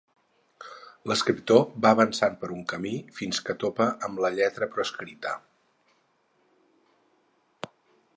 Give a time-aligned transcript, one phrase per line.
[1.09, 5.35] L'escriptor va avançant per un camí fins que topa amb la lletra proscrita.